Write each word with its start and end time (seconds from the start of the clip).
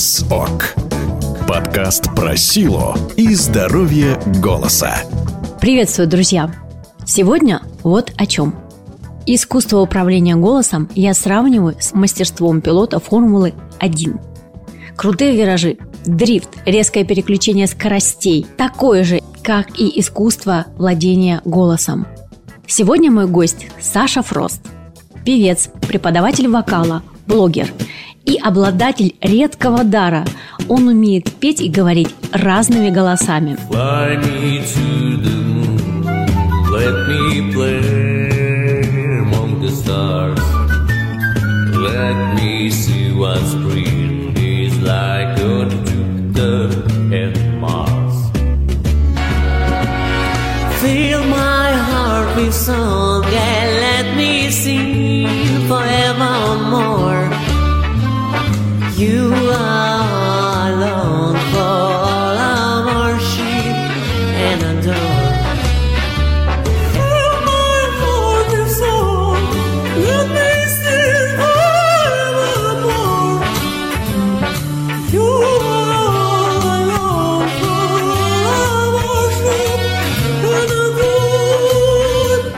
Голос 0.00 0.24
ОК. 0.30 0.74
Подкаст 1.46 2.14
про 2.16 2.34
силу 2.34 2.94
и 3.18 3.34
здоровье 3.34 4.18
голоса. 4.42 4.94
Приветствую, 5.60 6.08
друзья! 6.08 6.50
Сегодня 7.04 7.60
вот 7.82 8.10
о 8.16 8.24
чем. 8.24 8.54
Искусство 9.26 9.80
управления 9.80 10.36
голосом 10.36 10.88
я 10.94 11.12
сравниваю 11.12 11.76
с 11.78 11.92
мастерством 11.92 12.62
пилота 12.62 12.98
Формулы-1. 12.98 14.18
Крутые 14.96 15.36
виражи, 15.36 15.76
дрифт, 16.06 16.48
резкое 16.64 17.04
переключение 17.04 17.66
скоростей– 17.66 18.46
такое 18.56 19.04
же, 19.04 19.20
как 19.42 19.78
и 19.78 20.00
искусство 20.00 20.64
владения 20.78 21.42
голосом. 21.44 22.06
Сегодня 22.66 23.10
мой 23.10 23.26
гость 23.26 23.66
Саша 23.78 24.22
Фрост– 24.22 24.62
певец, 25.26 25.68
преподаватель 25.86 26.48
вокала, 26.48 27.02
блогер 27.26 27.70
и 28.24 28.36
обладатель 28.36 29.14
редкого 29.20 29.84
дара. 29.84 30.24
Он 30.68 30.88
умеет 30.88 31.30
петь 31.32 31.60
и 31.60 31.68
говорить 31.68 32.14
разными 32.32 32.90
голосами. 32.90 33.56
Let 41.80 42.34
me 42.34 42.68
see 42.70 43.12
what 43.12 43.38
spring 43.38 43.99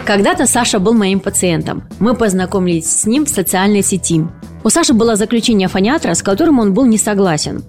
Когда-то 0.05 0.47
Саша 0.47 0.79
был 0.79 0.93
моим 0.93 1.21
пациентом. 1.21 1.85
Мы 1.99 2.15
познакомились 2.15 3.01
с 3.01 3.07
ним 3.07 3.25
в 3.25 3.31
социальной 3.31 3.83
сети. 3.83 4.27
У 4.63 4.69
Саши 4.69 4.93
было 4.93 5.17
заключение 5.17 5.69
фониатра, 5.69 6.13
с 6.13 6.23
которым 6.23 6.59
он 6.59 6.75
был 6.75 6.85
не 6.85 6.99
согласен. 6.99 7.65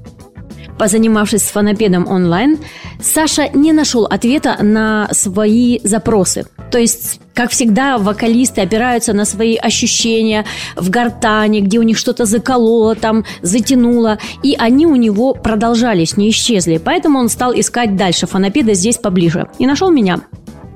Позанимавшись 0.77 1.43
с 1.43 1.51
фонопедом 1.51 2.07
онлайн, 2.07 2.57
Саша 2.99 3.49
не 3.53 3.73
нашел 3.73 4.05
ответа 4.05 4.57
на 4.61 5.07
свои 5.11 5.79
запросы. 5.83 6.45
То 6.71 6.79
есть, 6.79 7.19
как 7.35 7.51
всегда, 7.51 7.97
вокалисты 7.97 8.61
опираются 8.61 9.13
на 9.13 9.25
свои 9.25 9.55
ощущения 9.55 10.45
в 10.75 10.89
гортане, 10.89 11.61
где 11.61 11.77
у 11.77 11.83
них 11.83 11.97
что-то 11.97 12.25
закололо, 12.25 12.95
там 12.95 13.23
затянуло, 13.41 14.17
и 14.41 14.55
они 14.57 14.87
у 14.87 14.95
него 14.95 15.33
продолжались, 15.33 16.17
не 16.17 16.29
исчезли. 16.29 16.81
Поэтому 16.83 17.19
он 17.19 17.29
стал 17.29 17.53
искать 17.53 17.95
дальше 17.95 18.25
фонопеда 18.25 18.73
здесь 18.73 18.97
поближе. 18.97 19.47
И 19.59 19.67
нашел 19.67 19.91
меня. 19.91 20.21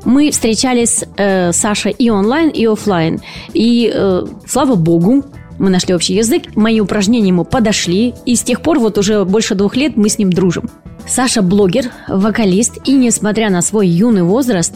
Мы 0.05 0.29
встречались 0.31 1.03
э, 1.17 1.51
Саша 1.51 1.89
и 1.89 2.09
онлайн, 2.09 2.49
и 2.49 2.65
офлайн. 2.65 3.19
И 3.53 3.91
э, 3.93 4.25
слава 4.45 4.75
богу, 4.75 5.25
мы 5.59 5.69
нашли 5.69 5.93
общий 5.93 6.13
язык, 6.13 6.55
мои 6.55 6.79
упражнения 6.79 7.29
ему 7.29 7.43
подошли, 7.43 8.13
и 8.25 8.35
с 8.35 8.43
тех 8.43 8.61
пор 8.61 8.79
вот 8.79 8.97
уже 8.97 9.25
больше 9.25 9.55
двух 9.55 9.75
лет 9.75 9.95
мы 9.95 10.09
с 10.09 10.17
ним 10.17 10.31
дружим. 10.31 10.69
Саша 11.07 11.41
блогер, 11.41 11.91
вокалист 12.07 12.79
и, 12.85 12.93
несмотря 12.93 13.49
на 13.49 13.61
свой 13.61 13.87
юный 13.87 14.23
возраст, 14.23 14.73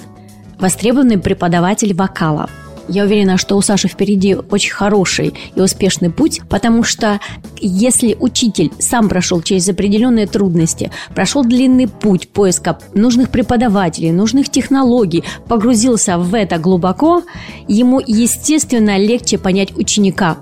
востребованный 0.60 1.18
преподаватель 1.18 1.94
вокала. 1.94 2.50
Я 2.88 3.04
уверена, 3.04 3.38
что 3.38 3.56
у 3.56 3.62
Саши 3.62 3.88
впереди 3.88 4.36
очень 4.36 4.74
хороший 4.74 5.34
и 5.56 5.62
успешный 5.62 6.10
путь, 6.10 6.42
потому 6.50 6.84
что 6.84 7.20
если 7.60 8.18
учитель 8.20 8.72
сам 8.80 9.08
прошел 9.08 9.42
через 9.42 9.70
определенные 9.70 10.28
трудности, 10.28 10.92
прошел 11.14 11.44
длинный 11.44 11.88
путь 11.88 12.28
поиска 12.30 12.80
нужных 12.94 13.30
преподавателей, 13.30 14.12
нужных 14.12 14.50
технологий, 14.50 15.24
погрузился 15.48 16.18
в 16.18 16.34
это 16.34 16.58
глубоко, 16.58 17.24
ему, 17.68 18.02
естественно, 18.06 18.98
легче 18.98 19.38
понять 19.38 19.78
ученика, 19.78 20.40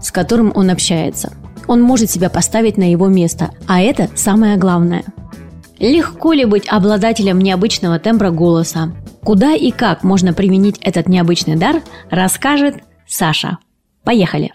с 0.00 0.10
которым 0.10 0.52
он 0.54 0.70
общается. 0.70 1.32
Он 1.66 1.82
может 1.82 2.10
себя 2.10 2.30
поставить 2.30 2.76
на 2.76 2.90
его 2.90 3.08
место, 3.08 3.50
а 3.66 3.80
это 3.80 4.08
самое 4.14 4.56
главное. 4.56 5.04
Легко 5.78 6.32
ли 6.32 6.44
быть 6.44 6.68
обладателем 6.68 7.38
необычного 7.38 7.98
тембра 7.98 8.30
голоса? 8.30 8.92
Куда 9.24 9.54
и 9.54 9.70
как 9.70 10.02
можно 10.02 10.32
применить 10.32 10.78
этот 10.80 11.08
необычный 11.08 11.56
дар, 11.56 11.82
расскажет 12.10 12.76
Саша. 13.06 13.58
Поехали! 14.04 14.52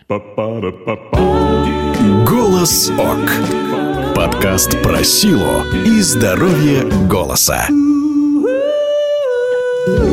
Голос 2.28 2.92
ОК. 2.92 4.16
Подкаст 4.16 4.82
про 4.82 5.04
силу 5.04 5.64
и 5.86 6.02
здоровье 6.02 6.84
голоса. 7.08 7.68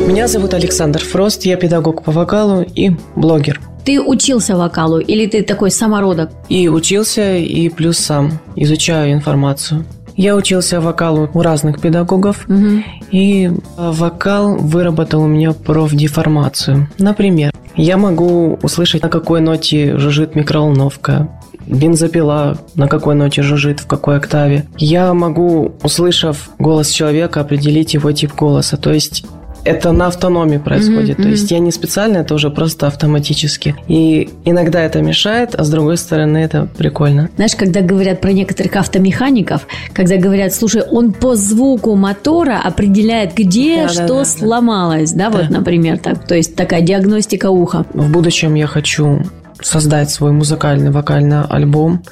Меня 0.07 0.27
зовут 0.27 0.53
Александр 0.53 1.03
Фрост, 1.03 1.43
я 1.43 1.57
педагог 1.57 2.03
по 2.03 2.11
вокалу 2.11 2.61
и 2.61 2.91
блогер. 3.15 3.59
Ты 3.85 4.01
учился 4.01 4.55
вокалу 4.55 4.99
или 4.99 5.25
ты 5.25 5.43
такой 5.43 5.71
самородок? 5.71 6.31
И 6.49 6.69
учился, 6.69 7.35
и 7.35 7.69
плюс 7.69 7.97
сам 7.97 8.39
изучаю 8.55 9.13
информацию. 9.13 9.85
Я 10.15 10.35
учился 10.35 10.79
вокалу 10.79 11.29
у 11.33 11.41
разных 11.41 11.81
педагогов, 11.81 12.45
и 13.11 13.45
э, 13.45 13.51
вокал 13.77 14.55
выработал 14.57 15.23
у 15.23 15.27
меня 15.27 15.53
профдеформацию. 15.53 16.87
Например, 16.99 17.51
я 17.75 17.97
могу 17.97 18.59
услышать, 18.61 19.01
на 19.01 19.09
какой 19.09 19.41
ноте 19.41 19.97
жужжит 19.97 20.35
микроволновка, 20.35 21.29
бензопила, 21.65 22.57
на 22.75 22.87
какой 22.87 23.15
ноте 23.15 23.41
жужжит, 23.41 23.79
в 23.79 23.87
какой 23.87 24.17
октаве. 24.17 24.65
Я 24.77 25.13
могу, 25.13 25.73
услышав 25.81 26.49
голос 26.59 26.89
человека, 26.89 27.41
определить 27.41 27.95
его 27.95 28.11
тип 28.11 28.33
голоса. 28.35 28.77
То 28.77 28.93
есть 28.93 29.25
это 29.65 29.91
на 29.91 30.07
автономии 30.07 30.57
происходит. 30.57 31.17
То 31.17 31.27
есть 31.27 31.49
я 31.51 31.59
не 31.59 31.71
специально, 31.71 32.17
это 32.17 32.33
уже 32.35 32.49
просто 32.49 32.87
автоматически. 32.87 33.75
И 33.87 34.29
иногда 34.45 34.81
это 34.81 35.01
мешает, 35.01 35.55
а 35.55 35.63
с 35.63 35.69
другой 35.69 35.97
стороны 35.97 36.37
это 36.37 36.67
прикольно. 36.77 37.29
Знаешь, 37.35 37.55
когда 37.55 37.81
говорят 37.81 38.21
про 38.21 38.31
некоторых 38.31 38.75
автомехаников, 38.75 39.67
когда 39.93 40.17
говорят, 40.17 40.53
слушай, 40.53 40.81
он 40.81 41.13
по 41.13 41.35
звуку 41.35 41.95
мотора 41.95 42.59
определяет, 42.63 43.33
где 43.35 43.83
Да, 43.83 43.89
что 43.89 44.07
да, 44.07 44.13
да. 44.19 44.25
сломалось, 44.25 45.11
да, 45.13 45.29
вот, 45.29 45.47
Да. 45.47 45.59
например, 45.59 45.97
так, 45.97 46.27
то 46.27 46.35
есть 46.35 46.55
такая 46.55 46.81
диагностика 46.81 47.49
уха. 47.49 47.85
В 47.93 48.11
будущем 48.11 48.55
я 48.55 48.67
хочу 48.67 49.21
создать 49.61 50.09
свой 50.09 50.31
музыкальный 50.31 50.91
вокальный 50.91 51.41
альбом. 51.43 52.03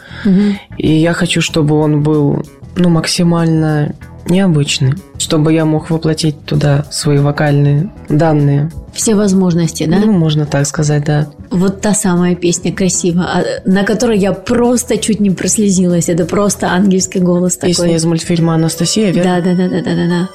И 0.78 0.92
я 0.94 1.14
хочу, 1.14 1.42
чтобы 1.42 1.76
он 1.76 2.02
был 2.02 2.44
ну, 2.76 2.90
максимально 2.90 3.94
необычный. 4.28 4.94
Чтобы 5.18 5.54
я 5.54 5.66
мог 5.66 5.90
воплотить 5.90 6.44
туда 6.46 6.86
свои 6.92 7.18
вокальные 7.20 7.92
данные. 8.10 8.72
Все 8.94 9.16
возможности, 9.16 9.86
да? 9.86 9.98
Ну, 9.98 10.12
можно 10.12 10.46
так 10.46 10.66
сказать, 10.66 11.06
да. 11.06 11.28
Вот 11.50 11.82
та 11.82 11.94
самая 11.94 12.36
песня 12.36 12.74
красивая, 12.74 13.62
на 13.66 13.84
которой 13.84 14.18
я 14.18 14.34
просто 14.34 14.98
чуть 14.98 15.20
не 15.20 15.30
прослезилась. 15.30 16.10
Это 16.10 16.26
просто 16.26 16.68
ангельский 16.68 17.22
голос 17.22 17.58
Песня 17.58 17.84
такой. 17.84 17.96
из 17.96 18.06
мультфильма 18.06 18.56
«Анастасия», 18.56 19.12
верно? 19.12 19.42
Да, 19.42 19.54
да, 19.54 19.56
да, 19.56 19.70
да, 19.70 19.82
да, 19.82 19.96
да, 19.96 20.08
да. 20.08 20.30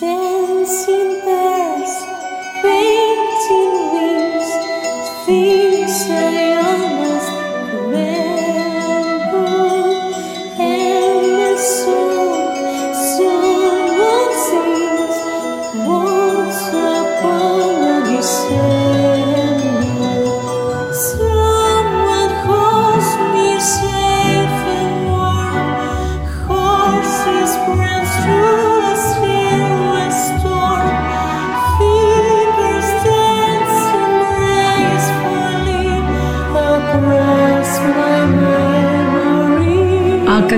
Dancing 0.00 1.10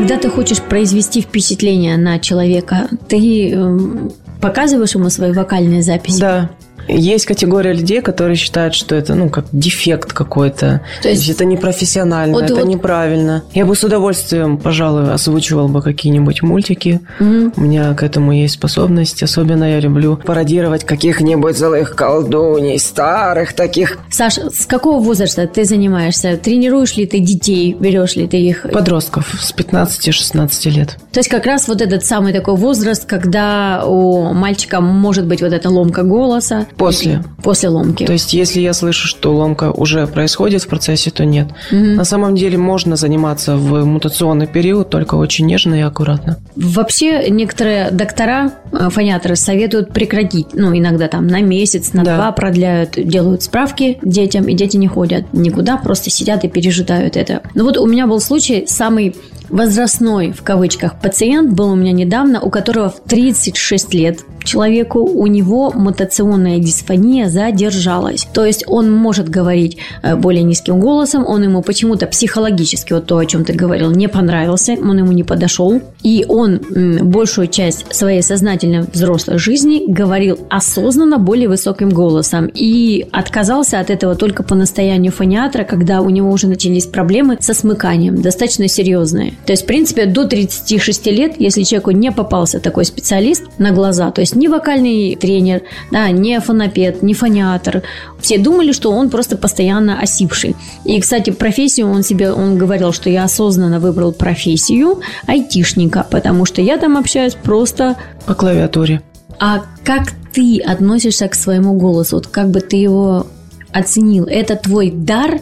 когда 0.02 0.18
ты 0.18 0.28
хочешь 0.28 0.60
произвести 0.60 1.20
впечатление 1.20 1.96
на 1.96 2.18
человека, 2.18 2.88
ты 3.06 3.52
эм, 3.52 4.12
показываешь 4.40 4.96
ему 4.96 5.10
свои 5.10 5.30
вокальные 5.30 5.82
записи? 5.82 6.18
Да. 6.20 6.50
Есть 6.88 7.26
категория 7.26 7.72
людей, 7.72 8.00
которые 8.02 8.36
считают, 8.36 8.74
что 8.74 8.94
это, 8.94 9.14
ну, 9.14 9.28
как 9.28 9.46
дефект 9.52 10.12
какой-то. 10.12 10.82
То 11.02 11.08
есть- 11.08 11.28
это 11.28 11.44
непрофессионально, 11.44 12.34
Вот- 12.34 12.44
это 12.44 12.56
вот- 12.56 12.66
неправильно. 12.66 13.44
Я 13.54 13.66
бы 13.66 13.74
с 13.74 13.84
удовольствием, 13.84 14.58
пожалуй, 14.58 15.12
озвучивал 15.12 15.68
бы 15.68 15.82
какие-нибудь 15.82 16.42
мультики. 16.42 17.00
Мгм. 17.18 17.52
У 17.56 17.60
меня 17.60 17.94
к 17.94 18.02
этому 18.02 18.32
есть 18.32 18.54
способность. 18.54 19.22
Особенно 19.22 19.64
я 19.64 19.80
люблю 19.80 20.16
пародировать 20.16 20.84
каких-нибудь 20.84 21.56
злых 21.56 21.94
колдуней, 21.94 22.78
старых 22.78 23.52
таких 23.54 23.98
Саш, 24.10 24.38
с 24.38 24.66
какого 24.66 25.02
возраста 25.02 25.46
ты 25.46 25.64
занимаешься? 25.64 26.36
Тренируешь 26.36 26.96
ли 26.96 27.06
ты 27.06 27.18
детей? 27.20 27.76
Берешь 27.78 28.16
ли 28.16 28.26
ты 28.26 28.36
их? 28.38 28.66
подростков 28.72 29.34
с 29.40 29.52
15-16 29.52 30.70
лет. 30.70 30.96
То 31.12 31.20
есть 31.20 31.28
как 31.28 31.46
раз 31.46 31.68
вот 31.68 31.80
этот 31.82 32.04
самый 32.04 32.32
такой 32.32 32.56
возраст, 32.56 33.04
когда 33.04 33.84
у 33.86 34.32
мальчика 34.32 34.80
может 34.80 35.26
быть 35.26 35.42
вот 35.42 35.52
эта 35.52 35.68
ломка 35.70 36.02
голоса. 36.02 36.66
После. 36.76 37.22
После 37.42 37.68
ломки. 37.68 38.04
То 38.04 38.12
есть, 38.12 38.32
если 38.34 38.60
я 38.60 38.72
слышу, 38.72 39.06
что 39.08 39.34
ломка 39.34 39.70
уже 39.70 40.06
происходит 40.06 40.62
в 40.62 40.68
процессе, 40.68 41.10
то 41.10 41.24
нет. 41.24 41.48
На 41.70 42.04
самом 42.04 42.34
деле 42.34 42.58
можно 42.58 42.96
заниматься 42.96 43.56
в 43.56 43.84
мутационный 43.84 44.46
период, 44.46 44.90
только 44.90 45.14
очень 45.16 45.46
нежно 45.46 45.74
и 45.74 45.80
аккуратно. 45.80 46.38
Вообще 46.56 47.28
некоторые 47.30 47.90
доктора, 47.90 48.52
э, 48.72 48.88
фониаторы 48.90 49.36
советуют 49.36 49.92
прекратить. 49.92 50.48
Ну, 50.54 50.76
иногда 50.76 51.08
там 51.08 51.26
на 51.26 51.40
месяц, 51.40 51.92
на 51.92 52.04
Да. 52.04 52.16
два 52.16 52.32
продляют, 52.32 52.92
делают 52.96 53.42
справки 53.42 53.98
детям, 54.02 54.46
и 54.48 54.54
дети 54.54 54.76
не 54.76 54.88
ходят 54.88 55.32
никуда, 55.32 55.76
просто 55.76 56.10
сидят 56.10 56.44
и 56.44 56.48
пережидают 56.48 57.16
это. 57.16 57.42
Но 57.54 57.64
вот 57.64 57.76
у 57.76 57.86
меня 57.86 58.06
был 58.06 58.20
случай, 58.20 58.64
самый 58.66 59.14
возрастной, 59.52 60.32
в 60.32 60.42
кавычках, 60.42 61.00
пациент 61.00 61.52
был 61.52 61.70
у 61.70 61.74
меня 61.76 61.92
недавно, 61.92 62.40
у 62.40 62.50
которого 62.50 62.90
в 62.90 63.00
36 63.08 63.94
лет 63.94 64.20
человеку, 64.44 65.00
у 65.00 65.26
него 65.26 65.72
мутационная 65.72 66.58
дисфония 66.58 67.28
задержалась. 67.28 68.26
То 68.32 68.44
есть 68.44 68.64
он 68.66 68.92
может 68.92 69.28
говорить 69.28 69.78
э, 70.02 70.16
более 70.16 70.42
низким 70.42 70.80
голосом, 70.80 71.24
он 71.26 71.42
ему 71.42 71.62
почему-то 71.62 72.06
психологически, 72.06 72.92
вот 72.92 73.06
то, 73.06 73.18
о 73.18 73.26
чем 73.26 73.44
ты 73.44 73.52
говорил, 73.52 73.90
не 73.90 74.08
понравился, 74.08 74.72
он 74.72 74.98
ему 74.98 75.12
не 75.12 75.22
подошел. 75.22 75.80
И 76.02 76.24
он 76.28 76.60
большую 77.02 77.46
часть 77.46 77.94
своей 77.94 78.22
сознательной 78.22 78.80
взрослой 78.80 79.38
жизни 79.38 79.84
говорил 79.86 80.38
осознанно 80.50 81.18
более 81.18 81.48
высоким 81.48 81.90
голосом. 81.90 82.50
И 82.52 83.06
отказался 83.12 83.78
от 83.78 83.90
этого 83.90 84.14
только 84.16 84.42
по 84.42 84.54
настоянию 84.54 85.12
фониатра, 85.12 85.64
когда 85.64 86.00
у 86.00 86.10
него 86.10 86.30
уже 86.30 86.48
начались 86.48 86.86
проблемы 86.86 87.36
со 87.40 87.54
смыканием, 87.54 88.20
достаточно 88.20 88.66
серьезные. 88.66 89.34
То 89.46 89.52
есть, 89.52 89.64
в 89.64 89.66
принципе, 89.66 90.06
до 90.06 90.26
36 90.26 91.06
лет, 91.06 91.34
если 91.38 91.62
человеку 91.62 91.90
не 91.90 92.12
попался 92.12 92.60
такой 92.60 92.84
специалист 92.84 93.42
на 93.58 93.72
глаза, 93.72 94.10
то 94.10 94.20
есть 94.20 94.36
не 94.36 94.48
вокальный 94.48 95.16
тренер, 95.16 95.62
да, 95.90 96.10
не 96.10 96.38
фонопед, 96.40 97.02
не 97.02 97.14
фониатор, 97.14 97.82
все 98.20 98.38
думали, 98.38 98.72
что 98.72 98.92
он 98.92 99.10
просто 99.10 99.36
постоянно 99.36 100.00
осипший. 100.00 100.54
И, 100.84 101.00
кстати, 101.00 101.30
профессию 101.30 101.90
он 101.90 102.02
себе, 102.02 102.32
он 102.32 102.56
говорил, 102.56 102.92
что 102.92 103.10
я 103.10 103.24
осознанно 103.24 103.80
выбрал 103.80 104.12
профессию 104.12 105.00
айтишника, 105.26 106.06
потому 106.08 106.44
что 106.44 106.60
я 106.60 106.78
там 106.78 106.96
общаюсь 106.96 107.34
просто 107.34 107.96
По 108.26 108.34
клавиатуре. 108.34 109.02
а 109.38 109.62
как 109.84 110.12
ты 110.32 110.60
относишься 110.60 111.28
к 111.28 111.34
своему 111.34 111.74
голосу? 111.74 112.16
Вот 112.16 112.26
как 112.28 112.50
бы 112.50 112.60
ты 112.60 112.76
его 112.76 113.26
оценил? 113.72 114.24
Это 114.24 114.56
твой 114.56 114.90
дар 114.90 115.40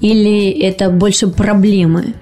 или 0.00 0.50
это 0.50 0.88
больше 0.88 1.26
проблемы? 1.26 2.14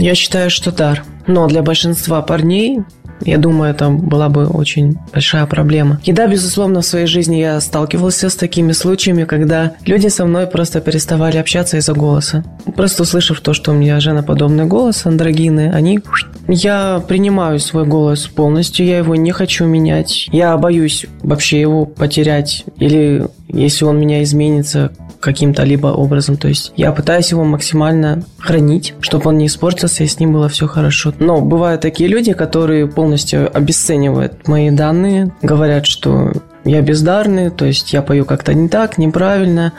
Я 0.00 0.14
считаю, 0.14 0.48
что 0.48 0.72
дар. 0.72 1.04
Но 1.26 1.46
для 1.46 1.62
большинства 1.62 2.22
парней, 2.22 2.80
я 3.20 3.36
думаю, 3.36 3.70
это 3.70 3.90
была 3.90 4.30
бы 4.30 4.46
очень 4.46 4.96
большая 5.12 5.44
проблема. 5.44 6.00
И 6.04 6.12
да, 6.12 6.26
безусловно, 6.26 6.80
в 6.80 6.86
своей 6.86 7.06
жизни 7.06 7.36
я 7.36 7.60
сталкивался 7.60 8.30
с 8.30 8.34
такими 8.34 8.72
случаями, 8.72 9.24
когда 9.24 9.74
люди 9.84 10.08
со 10.08 10.24
мной 10.24 10.46
просто 10.46 10.80
переставали 10.80 11.36
общаться 11.36 11.76
из-за 11.76 11.92
голоса. 11.92 12.44
Просто 12.74 13.02
услышав 13.02 13.42
то, 13.42 13.52
что 13.52 13.72
у 13.72 13.74
меня 13.74 14.00
женоподобный 14.00 14.64
голос, 14.64 15.04
андрогины, 15.04 15.70
они... 15.70 16.00
Я 16.48 17.04
принимаю 17.06 17.60
свой 17.60 17.84
голос 17.84 18.26
полностью, 18.26 18.86
я 18.86 18.98
его 18.98 19.14
не 19.16 19.32
хочу 19.32 19.66
менять. 19.66 20.28
Я 20.32 20.56
боюсь 20.56 21.04
вообще 21.22 21.60
его 21.60 21.84
потерять. 21.84 22.64
Или 22.78 23.28
если 23.48 23.84
он 23.84 24.00
меня 24.00 24.22
изменится, 24.22 24.92
каким-то 25.20 25.62
либо 25.64 25.88
образом. 25.88 26.36
То 26.36 26.48
есть 26.48 26.72
я 26.76 26.92
пытаюсь 26.92 27.30
его 27.30 27.44
максимально 27.44 28.22
хранить, 28.38 28.94
чтобы 29.00 29.28
он 29.28 29.38
не 29.38 29.46
испортился, 29.46 30.02
и 30.04 30.06
с 30.06 30.18
ним 30.18 30.32
было 30.32 30.48
все 30.48 30.66
хорошо. 30.66 31.12
Но 31.18 31.40
бывают 31.40 31.80
такие 31.82 32.08
люди, 32.08 32.32
которые 32.32 32.86
полностью 32.86 33.54
обесценивают 33.56 34.48
мои 34.48 34.70
данные, 34.70 35.32
говорят, 35.42 35.86
что 35.86 36.32
я 36.64 36.80
бездарный, 36.82 37.50
то 37.50 37.64
есть 37.64 37.92
я 37.92 38.02
пою 38.02 38.24
как-то 38.24 38.54
не 38.54 38.68
так, 38.68 38.98
неправильно. 38.98 39.72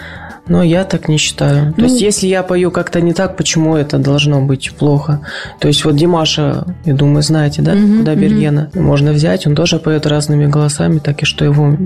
Но 0.48 0.64
я 0.64 0.84
так 0.86 1.08
не 1.08 1.18
считаю. 1.18 1.72
То 1.74 1.82
Ну- 1.82 1.84
есть, 1.88 2.02
если 2.02 2.26
я 2.28 2.42
пою 2.42 2.72
как-то 2.72 3.00
не 3.00 3.14
так, 3.14 3.38
почему 3.38 3.76
это 3.78 4.00
должно 4.00 4.42
быть 4.42 4.72
плохо? 4.76 5.22
То 5.60 5.68
есть, 5.68 5.86
вот 5.86 5.96
Димаша, 5.96 6.66
я 6.84 6.94
думаю, 6.96 7.22
знаете, 7.22 7.62
да, 7.62 7.74
Мгм, 7.76 8.00
куда 8.00 8.12
мгм. 8.14 8.22
Бергена 8.22 8.70
можно 8.74 9.12
взять, 9.12 9.46
он 9.46 9.54
тоже 9.56 9.78
поет 9.78 10.08
разными 10.08 10.48
голосами, 10.48 10.98
так 10.98 11.22
и 11.22 11.26
что 11.26 11.46
его 11.46 11.78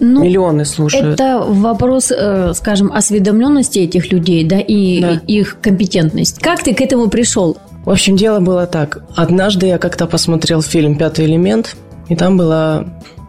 Ну, 0.00 0.22
миллионы 0.24 0.64
слушают. 0.64 1.20
это 1.20 1.44
вопрос, 1.46 2.10
э, 2.10 2.52
скажем, 2.54 2.90
осведомленности 2.92 3.80
этих 3.80 4.10
людей, 4.12 4.44
да, 4.44 4.58
и 4.58 5.00
Да. 5.00 5.20
их 5.26 5.58
компетентность. 5.60 6.38
Как 6.40 6.62
ты 6.62 6.74
к 6.74 6.80
этому 6.80 7.08
пришел? 7.08 7.58
В 7.84 7.90
общем, 7.90 8.16
дело 8.16 8.40
было 8.40 8.66
так. 8.66 9.04
Однажды 9.14 9.66
я 9.66 9.78
как-то 9.78 10.06
посмотрел 10.06 10.62
фильм 10.62 10.96
«Пятый 10.96 11.26
элемент», 11.26 11.76
и 12.08 12.16
там 12.16 12.36
была 12.36 12.84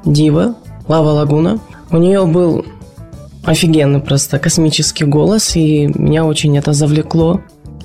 дива, 0.05 0.55
Лава 0.87 1.09
Лагуна. 1.11 1.59
У 1.91 1.97
нее 1.97 2.25
был 2.25 2.65
офигенный 3.45 3.99
просто 3.99 4.39
космический 4.39 5.05
голос, 5.05 5.55
и 5.55 5.87
меня 5.87 6.25
очень 6.25 6.57
это 6.57 6.73
завлекло. 6.73 7.41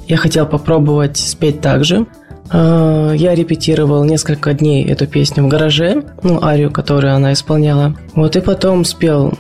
Я 0.09 0.17
хотел 0.17 0.47
попробовать 0.47 1.17
спеть 1.17 1.61
так 1.61 1.85
же. 1.85 2.07
А, 2.51 3.13
Я 3.13 3.35
репетировал 3.35 4.05
несколько 4.05 4.53
дней 4.55 4.85
эту 4.85 5.07
песню 5.07 5.45
в 5.45 5.49
гараже, 5.49 6.05
ну, 6.23 6.43
арию, 6.43 6.71
которую 6.71 7.15
она 7.15 7.33
исполняла. 7.33 7.95
Вот 8.15 8.37
и 8.37 8.41
потом 8.41 8.85
спел 8.85 9.33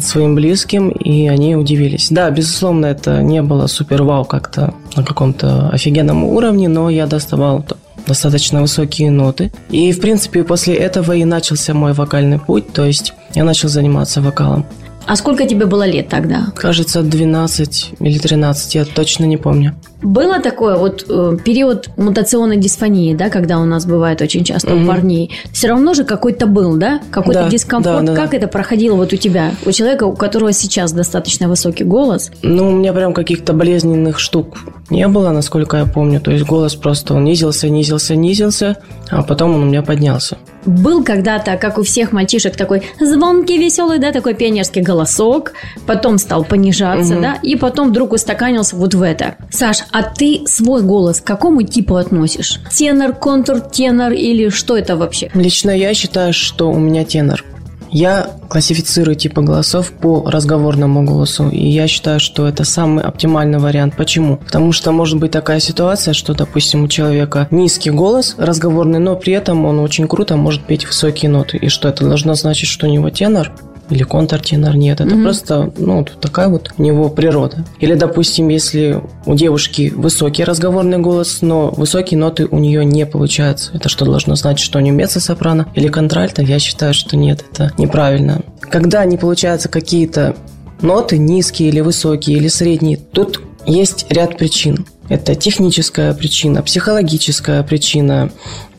своим 0.00 0.34
близким, 0.34 0.90
и 0.90 1.26
они 1.26 1.56
удивились. 1.56 2.08
Да, 2.10 2.30
безусловно, 2.30 2.86
это 2.86 3.22
не 3.22 3.42
было 3.42 3.66
супер-вау 3.66 4.24
как-то 4.24 4.74
на 4.94 5.02
каком-то 5.02 5.70
офигенном 5.70 6.24
уровне, 6.24 6.68
но 6.68 6.88
я 6.88 7.06
доставал 7.06 7.64
достаточно 8.06 8.60
высокие 8.60 9.10
ноты. 9.10 9.52
И, 9.70 9.90
в 9.92 10.00
принципе, 10.00 10.44
после 10.44 10.74
этого 10.74 11.12
и 11.12 11.24
начался 11.24 11.74
мой 11.74 11.92
вокальный 11.92 12.38
путь, 12.38 12.72
то 12.72 12.84
есть 12.84 13.14
я 13.34 13.44
начал 13.44 13.68
заниматься 13.68 14.20
вокалом. 14.20 14.64
А 15.06 15.14
сколько 15.14 15.46
тебе 15.46 15.66
было 15.66 15.86
лет 15.86 16.08
тогда? 16.08 16.48
Кажется, 16.54 17.02
12 17.02 17.94
или 18.00 18.18
13, 18.18 18.74
я 18.74 18.84
точно 18.84 19.24
не 19.24 19.36
помню. 19.36 19.74
Было 20.02 20.40
такое 20.40 20.76
вот 20.76 21.06
э, 21.08 21.36
период 21.42 21.88
мутационной 21.96 22.58
дисфонии, 22.58 23.14
да, 23.14 23.30
когда 23.30 23.58
у 23.58 23.64
нас 23.64 23.86
бывает 23.86 24.20
очень 24.20 24.44
часто 24.44 24.74
у 24.74 24.76
Мгм. 24.76 24.86
парней. 24.88 25.30
Все 25.52 25.68
равно 25.68 25.94
же 25.94 26.04
какой-то 26.04 26.46
был, 26.46 26.76
да, 26.76 27.00
какой-то 27.10 27.44
Да, 27.44 27.48
дискомфорт. 27.48 28.04
да, 28.04 28.12
да, 28.12 28.20
как 28.20 28.30
да. 28.32 28.36
это 28.36 28.46
проходило 28.48 28.94
вот 28.96 29.12
у 29.12 29.16
тебя, 29.16 29.52
у 29.64 29.72
человека, 29.72 30.04
у 30.04 30.12
которого 30.14 30.52
сейчас 30.52 30.92
достаточно 30.92 31.48
высокий 31.48 31.84
голос? 31.84 32.30
Ну, 32.42 32.68
у 32.68 32.72
меня 32.72 32.92
прям 32.92 33.14
каких-то 33.14 33.52
болезненных 33.54 34.18
штук 34.18 34.58
не 34.90 35.08
было, 35.08 35.30
насколько 35.30 35.78
я 35.78 35.86
помню. 35.86 36.20
То 36.20 36.30
есть 36.30 36.44
голос 36.44 36.74
просто 36.74 37.14
он 37.14 37.24
низился, 37.24 37.68
низился, 37.70 38.14
низился, 38.16 38.76
а 39.10 39.22
потом 39.22 39.54
он 39.54 39.62
у 39.62 39.66
меня 39.66 39.82
поднялся. 39.82 40.36
Был 40.66 41.04
когда-то, 41.04 41.56
как 41.58 41.78
у 41.78 41.84
всех 41.84 42.10
мальчишек, 42.10 42.56
такой 42.56 42.82
звонкий, 43.00 43.56
веселый, 43.56 43.98
да, 44.00 44.10
такой 44.10 44.34
пионерский 44.34 44.80
голосок, 44.82 45.52
потом 45.86 46.18
стал 46.18 46.44
понижаться, 46.44 47.12
Мгм. 47.14 47.22
да, 47.22 47.34
и 47.40 47.54
потом 47.54 47.90
вдруг 47.90 48.12
устаканился 48.12 48.74
вот 48.74 48.92
в 48.94 49.02
это. 49.02 49.36
Саш, 49.50 49.84
а 49.92 50.02
ты 50.02 50.42
свой 50.46 50.82
голос 50.82 51.20
к 51.20 51.24
какому 51.24 51.62
типу 51.62 51.96
относишь? 51.96 52.60
Тенор, 52.72 53.14
контур, 53.14 53.60
тенор 53.60 54.12
или 54.12 54.48
что 54.48 54.76
это 54.76 54.96
вообще? 54.96 55.30
Лично 55.34 55.70
я 55.70 55.94
считаю, 55.94 56.32
что 56.32 56.70
у 56.70 56.78
меня 56.78 57.04
тенор. 57.04 57.44
Я 57.90 58.30
классифицирую 58.48 59.14
типы 59.14 59.42
голосов 59.42 59.92
по 59.92 60.28
разговорному 60.28 61.04
голосу, 61.04 61.48
и 61.48 61.66
я 61.66 61.86
считаю, 61.86 62.20
что 62.20 62.46
это 62.46 62.64
самый 62.64 63.02
оптимальный 63.02 63.58
вариант. 63.58 63.96
Почему? 63.96 64.38
Потому 64.38 64.72
что 64.72 64.92
может 64.92 65.18
быть 65.18 65.30
такая 65.30 65.60
ситуация, 65.60 66.12
что, 66.12 66.34
допустим, 66.34 66.84
у 66.84 66.88
человека 66.88 67.46
низкий 67.50 67.90
голос 67.90 68.34
разговорный, 68.38 68.98
но 68.98 69.16
при 69.16 69.32
этом 69.32 69.64
он 69.64 69.78
очень 69.78 70.08
круто 70.08 70.36
может 70.36 70.64
петь 70.64 70.86
высокие 70.86 71.30
ноты. 71.30 71.56
И 71.58 71.68
что 71.68 71.88
это 71.88 72.04
должно 72.04 72.34
значить, 72.34 72.68
что 72.68 72.86
у 72.86 72.90
него 72.90 73.10
тенор? 73.10 73.52
Или 73.90 74.02
контртенор? 74.02 74.76
Нет, 74.76 75.00
это 75.00 75.14
Мгм. 75.14 75.22
просто, 75.22 75.72
ну, 75.78 75.98
вот 75.98 76.16
такая 76.20 76.48
вот 76.48 76.72
у 76.76 76.82
него 76.82 77.08
природа. 77.08 77.64
Или, 77.78 77.94
допустим, 77.94 78.48
если 78.48 79.00
у 79.26 79.34
девушки 79.34 79.92
высокий 79.94 80.44
разговорный 80.44 80.98
голос, 80.98 81.38
но 81.42 81.70
высокие 81.70 82.18
ноты 82.18 82.46
у 82.50 82.58
нее 82.58 82.84
не 82.84 83.06
получаются. 83.06 83.70
Это 83.74 83.88
что 83.88 84.04
должно 84.04 84.34
значить, 84.34 84.64
что 84.64 84.78
у 84.78 84.82
нее 84.82 84.94
меццо-сопрано 84.94 85.66
или 85.74 85.88
контральто? 85.88 86.42
Я 86.42 86.58
считаю, 86.58 86.94
что 86.94 87.16
нет, 87.16 87.44
это 87.52 87.72
неправильно. 87.78 88.42
Когда 88.60 89.04
не 89.04 89.16
получаются 89.16 89.68
какие-то 89.68 90.34
ноты, 90.80 91.18
низкие 91.18 91.68
или 91.68 91.80
высокие, 91.80 92.36
или 92.38 92.48
средние, 92.48 92.96
тут 92.96 93.40
есть 93.66 94.06
ряд 94.10 94.36
причин. 94.36 94.86
Это 95.08 95.36
техническая 95.36 96.12
причина, 96.14 96.62
психологическая 96.62 97.62
причина, 97.62 98.30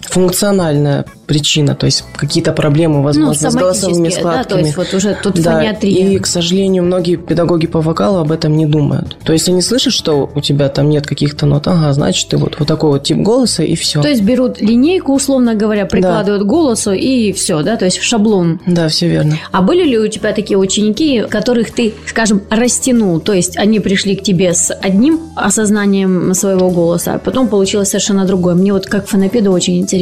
функциональная 0.09 1.05
причина, 1.25 1.75
то 1.75 1.85
есть 1.85 2.05
какие-то 2.15 2.53
проблемы, 2.53 3.03
возможно, 3.03 3.51
с 3.51 3.53
голосовыми 3.53 4.09
соматические, 4.09 4.23
да, 4.23 4.31
то 4.31 4.43
складками. 4.43 4.65
есть 4.65 4.77
вот 4.77 4.93
уже 4.93 5.17
тут 5.21 5.35
Да, 5.41 5.57
фониатрия. 5.57 6.09
и, 6.11 6.19
к 6.19 6.25
сожалению, 6.25 6.83
многие 6.83 7.17
педагоги 7.17 7.67
по 7.67 7.81
вокалу 7.81 8.19
об 8.19 8.31
этом 8.31 8.55
не 8.55 8.65
думают. 8.65 9.17
То 9.25 9.33
есть 9.33 9.49
они 9.49 9.61
слышат, 9.61 9.91
что 9.91 10.29
у 10.33 10.39
тебя 10.41 10.69
там 10.69 10.89
нет 10.89 11.05
каких-то 11.05 11.45
нот, 11.45 11.67
ага, 11.67 11.91
значит, 11.91 12.29
ты 12.29 12.37
вот, 12.37 12.55
вот 12.57 12.67
такой 12.67 12.91
вот 12.91 13.03
тип 13.03 13.17
голоса, 13.17 13.63
и 13.63 13.75
все. 13.75 14.01
То 14.01 14.07
есть 14.07 14.21
берут 14.21 14.61
линейку, 14.61 15.13
условно 15.13 15.53
говоря, 15.53 15.85
прикладывают 15.85 16.43
к 16.43 16.45
голосу 16.45 16.93
и 16.93 17.33
все, 17.33 17.61
да, 17.61 17.75
то 17.75 17.85
есть 17.85 18.01
шаблон. 18.01 18.61
Да, 18.65 18.87
все 18.87 19.09
верно. 19.09 19.37
А 19.51 19.61
были 19.61 19.83
ли 19.83 19.99
у 19.99 20.07
тебя 20.07 20.31
такие 20.31 20.57
ученики, 20.57 21.23
которых 21.29 21.71
ты, 21.71 21.93
скажем, 22.05 22.41
растянул? 22.49 23.19
То 23.19 23.33
есть 23.33 23.57
они 23.57 23.81
пришли 23.81 24.15
к 24.15 24.23
тебе 24.23 24.53
с 24.53 24.73
одним 24.73 25.19
осознанием 25.35 26.33
своего 26.33 26.69
голоса, 26.69 27.15
а 27.15 27.19
потом 27.19 27.49
получилось 27.49 27.89
совершенно 27.89 28.25
другое. 28.25 28.55
Мне 28.55 28.71
вот 28.71 28.85
как 28.85 29.07
фонопеду 29.07 29.51
очень 29.51 29.77
интересно. 29.77 29.96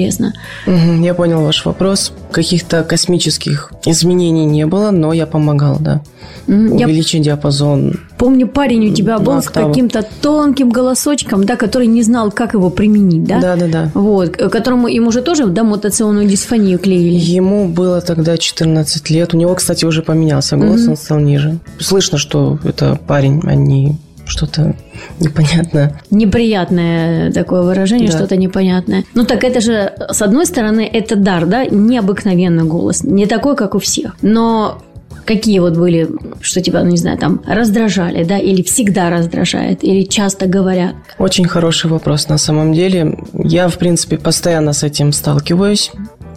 Мгм, 0.66 1.02
Я 1.04 1.14
понял 1.14 1.44
ваш 1.44 1.66
вопрос. 1.66 2.12
Каких-то 2.32 2.84
космических 2.84 3.72
изменений 3.86 4.46
не 4.46 4.66
было, 4.66 4.92
но 4.92 5.14
я 5.14 5.26
помогал, 5.26 5.78
да. 5.80 6.02
Я 6.48 6.86
Увеличить 6.86 7.24
диапазон. 7.24 8.00
помню, 8.18 8.48
парень 8.48 8.92
у 8.92 8.94
тебя 8.94 9.18
был 9.20 9.42
с 9.42 9.50
каким-то 9.50 10.06
тонким 10.22 10.70
голосочком, 10.70 11.44
да, 11.44 11.56
который 11.56 11.88
не 11.88 12.04
знал, 12.04 12.32
как 12.32 12.54
его 12.54 12.70
применить, 12.70 13.24
да? 13.24 13.40
Да, 13.40 13.56
да, 13.56 13.68
да. 13.68 13.92
Вот, 13.94 14.38
которому 14.38 14.88
ему 14.88 15.12
же 15.12 15.22
тоже, 15.22 15.46
да, 15.48 15.64
мутационную 15.64 16.28
дисфонию 16.28 16.78
клеили. 16.78 17.16
Ему 17.16 17.68
было 17.68 18.02
тогда 18.02 18.38
14 18.38 19.10
лет. 19.10 19.34
У 19.34 19.38
него, 19.38 19.56
кстати, 19.56 19.86
уже 19.86 20.02
поменялся 20.02 20.58
голос, 20.58 20.88
он 20.88 20.98
стал 20.98 21.20
ниже. 21.20 21.58
Слышно, 21.80 22.18
что 22.18 22.60
это 22.64 23.00
парень, 23.08 23.42
а 23.44 23.56
не 23.56 23.98
что-то 24.26 24.76
непонятное. 25.20 26.02
Неприятное 26.12 27.32
такое 27.32 27.62
выражение, 27.62 28.10
Да. 28.10 28.18
что-то 28.18 28.38
непонятное. 28.38 29.04
Ну 29.14 29.26
так 29.26 29.44
это 29.44 29.62
же, 29.62 29.94
с 30.10 30.22
одной 30.22 30.46
стороны, 30.46 30.90
это 30.92 31.16
дар, 31.16 31.46
да, 31.46 31.66
необыкновенный 31.66 32.64
голос, 32.64 33.04
не 33.04 33.26
такой, 33.26 33.56
как 33.56 33.76
у 33.76 33.80
всех. 33.80 34.16
Но 34.22 34.82
какие 35.26 35.60
вот 35.60 35.76
были, 35.78 36.08
что 36.42 36.62
тебя, 36.62 36.84
ну, 36.84 36.90
не 36.92 36.98
знаю, 36.98 37.18
там 37.18 37.42
раздражали, 37.48 38.24
да, 38.24 38.38
или 38.38 38.62
всегда 38.62 39.10
раздражает, 39.10 39.84
или 39.84 40.04
часто 40.04 40.46
говорят? 40.48 40.94
Очень 41.18 41.48
хороший 41.48 41.90
вопрос 41.90 42.28
на 42.30 42.38
самом 42.38 42.74
деле. 42.74 43.18
Я, 43.34 43.68
в 43.68 43.78
принципе, 43.78 44.18
постоянно 44.18 44.74
с 44.74 44.84
этим 44.84 45.12
сталкиваюсь. 45.14 45.92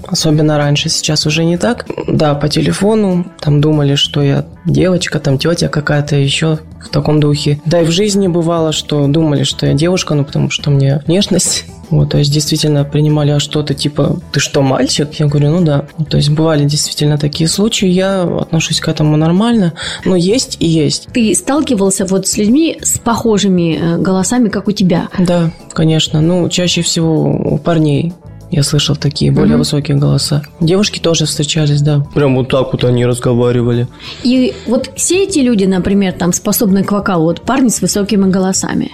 Особенно 0.07 0.57
раньше, 0.57 0.89
сейчас 0.89 1.27
уже 1.27 1.45
не 1.45 1.59
так. 1.59 1.85
Да, 2.07 2.35
по 2.35 2.49
телефону, 2.49 3.27
там 3.41 3.61
думали, 3.61 3.95
что 3.97 4.23
я 4.23 4.47
девочка, 4.65 5.19
там 5.19 5.39
тетя 5.39 5.69
какая-то 5.69 6.17
еще 6.17 6.61
в 6.83 6.89
таком 6.89 7.21
духе. 7.21 7.61
Да 7.65 7.81
и 7.81 7.85
в 7.85 7.91
жизни 7.91 8.29
бывало, 8.29 8.73
что 8.73 9.07
думали, 9.07 9.45
что 9.45 9.67
я 9.67 9.75
девушка, 9.75 10.15
ну 10.15 10.25
потому 10.25 10.51
что 10.51 10.71
меня 10.71 11.03
внешность. 11.07 11.65
Вот, 11.91 12.11
то 12.11 12.19
есть 12.19 12.31
действительно 12.33 12.85
принимали 12.85 13.31
а 13.31 13.41
что-то 13.41 13.73
типа 13.73 14.21
«ты 14.33 14.41
что, 14.41 14.61
мальчик?» 14.61 15.09
Я 15.15 15.27
говорю, 15.27 15.51
ну 15.51 15.65
да. 15.65 15.87
То 16.11 16.19
есть 16.19 16.31
бывали 16.31 16.65
действительно 16.65 17.17
такие 17.17 17.49
случаи, 17.49 17.89
я 17.89 18.23
отношусь 18.23 18.81
к 18.81 18.89
этому 18.89 19.17
нормально. 19.17 19.73
Но 20.05 20.15
есть 20.15 20.59
и 20.61 20.67
есть. 20.67 21.09
Ты 21.13 21.35
сталкивался 21.35 22.05
вот 22.05 22.27
с 22.27 22.37
людьми 22.37 22.79
с 22.83 22.99
похожими 22.99 23.79
э, 23.81 23.99
голосами, 23.99 24.49
как 24.49 24.69
у 24.69 24.73
тебя? 24.73 25.09
Да, 25.19 25.51
конечно. 25.73 26.21
Ну, 26.21 26.49
чаще 26.51 26.83
всего 26.83 27.25
у 27.25 27.59
парней 27.59 28.13
я 28.51 28.63
слышал 28.63 28.97
такие 28.97 29.31
более 29.31 29.51
Мгм. 29.51 29.59
высокие 29.59 29.97
голоса. 29.97 30.43
Девушки 30.61 30.99
тоже 30.99 31.27
встречались, 31.27 31.83
да. 31.83 32.05
Прям 32.15 32.37
вот 32.37 32.49
так 32.49 32.73
вот 32.73 32.85
они 32.85 33.05
разговаривали. 33.07 33.87
И 34.23 34.55
вот 34.67 34.91
все 34.97 35.25
эти 35.25 35.41
люди, 35.41 35.65
например, 35.65 36.13
там 36.15 36.33
способны 36.33 36.83
к 36.85 36.93
вокалу, 36.93 37.25
вот 37.25 37.43
парни 37.43 37.69
с 37.69 37.81
высокими 37.81 38.31
голосами. 38.31 38.93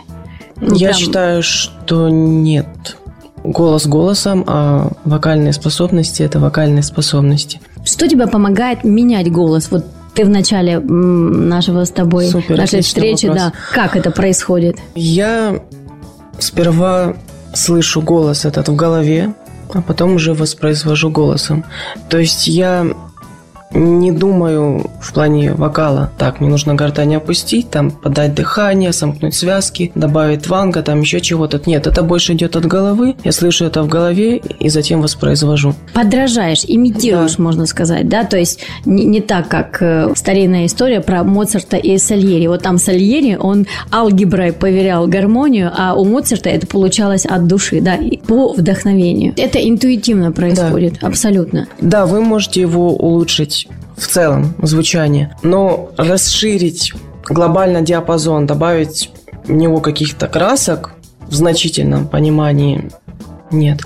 Ну, 0.61 0.75
я 0.75 0.89
прям- 0.89 1.01
считаю, 1.01 1.43
что 1.43 2.09
нет. 2.09 2.97
Голос 3.43 3.87
голосом, 3.87 4.43
а 4.47 4.91
вокальные 5.05 5.53
способности– 5.53 6.23
это 6.25 6.39
вокальные 6.41 6.83
способности. 6.83 7.61
Что 7.85 8.09
тебе 8.09 8.27
помогает 8.27 8.85
менять 8.85 9.31
голос? 9.31 9.69
Вот 9.71 9.85
ты 10.15 10.25
в 10.25 10.31
начале 10.31 10.79
нашего 10.79 11.85
с 11.85 11.91
тобой, 11.91 12.29
Супер, 12.29 12.57
нашей 12.57 12.81
встречи, 12.81 13.27
вопрос. 13.27 13.43
да. 13.45 13.53
Как 13.75 13.97
это 13.97 14.11
происходит? 14.11 14.79
Я 14.95 15.61
сперва 16.39 17.15
слышу 17.53 18.01
голос 18.01 18.45
этот 18.45 18.69
в 18.69 18.77
голове, 18.77 19.35
а 19.73 19.83
потом 19.83 20.15
уже 20.15 20.35
воспроизвожу 20.35 21.11
голосом. 21.11 21.65
То 22.09 22.19
есть 22.19 22.47
я 22.49 22.87
не 23.71 24.13
думаю 24.13 24.91
в 25.01 25.13
плане 25.13 25.53
вокала. 25.53 26.11
Так, 26.19 26.41
мне 26.41 26.49
нужно 26.49 26.75
гортань 26.75 27.17
опустить, 27.17 27.71
там 27.71 27.91
подать 27.91 28.35
дыхание, 28.35 28.93
сомкнуть 28.93 29.35
связки, 29.35 29.91
добавить 29.95 30.47
ванга, 30.47 30.83
там 30.83 31.01
еще 31.01 31.21
чего-то. 31.21 31.61
Нет, 31.67 31.87
это 31.87 32.03
больше 32.03 32.35
идет 32.35 32.57
от 32.57 32.67
головы. 32.67 33.17
Я 33.25 33.33
слышу 33.33 33.65
это 33.65 33.83
в 33.83 33.89
голове 33.89 34.37
и 34.37 34.69
затем 34.69 35.03
воспроизвожу. 35.03 35.75
Подражаешь, 35.93 36.65
имитируешь, 36.67 37.37
Да. 37.37 37.43
можно 37.43 37.67
сказать, 37.67 38.09
да? 38.09 38.25
То 38.25 38.37
есть 38.39 38.61
не, 38.85 39.05
не 39.05 39.21
так, 39.21 39.49
как 39.49 39.79
э, 39.83 40.13
старинная 40.15 40.67
история 40.67 41.01
про 41.01 41.25
Моцарта 41.25 41.77
и 41.77 41.99
Сальери. 41.99 42.47
Вот 42.47 42.63
там 42.63 42.79
Сальери, 42.79 43.37
он 43.37 43.67
алгеброй 43.93 44.53
поверял 44.53 45.07
гармонию, 45.09 45.73
а 45.77 45.95
у 45.95 46.05
Моцарта 46.05 46.49
это 46.51 46.67
получалось 46.67 47.27
от 47.27 47.47
души, 47.47 47.81
да, 47.81 47.97
и 47.97 48.19
по 48.19 48.53
вдохновению. 48.53 49.35
Это 49.37 49.59
интуитивно 49.59 50.33
происходит, 50.33 51.03
абсолютно. 51.03 51.67
Да, 51.81 52.07
вы 52.07 52.21
можете 52.21 52.61
его 52.61 52.95
улучшить 52.95 53.64
в 53.97 54.07
целом, 54.07 54.55
звучание, 54.63 55.37
но 55.43 55.91
расширить 55.97 56.93
глобально 57.25 57.83
диапазон, 57.83 58.47
добавить 58.47 59.11
в 59.45 59.53
него 59.53 59.81
каких-то 59.81 60.27
красок 60.27 60.93
в 61.27 61.35
значительном 61.35 62.09
понимании 62.09 62.91
нет. 63.51 63.81